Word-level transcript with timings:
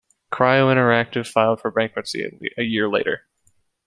Cryo 0.33 0.73
Interactive 0.73 1.27
filed 1.31 1.61
for 1.61 1.69
bankruptcy 1.69 2.27
a 2.57 2.63
year 2.63 2.89
later. 2.89 3.27